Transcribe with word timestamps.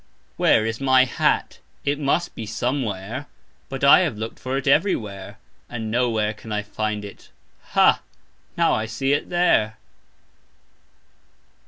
"Where" 0.35 0.65
is 0.65 0.81
my 0.81 1.05
hat? 1.05 1.59
It 1.85 1.99
must 1.99 2.33
be 2.33 2.47
"somewhere", 2.47 3.27
but 3.69 3.83
I 3.83 3.99
have 3.99 4.17
looked 4.17 4.39
for 4.39 4.57
it 4.57 4.65
"everywhere", 4.67 5.37
and 5.69 5.91
"nowhere" 5.91 6.33
can 6.33 6.51
I 6.51 6.63
find 6.63 7.05
it. 7.05 7.29
Ha, 7.73 8.01
now 8.57 8.73
I 8.73 8.87
see 8.87 9.13
it 9.13 9.29
"there". 9.29 9.77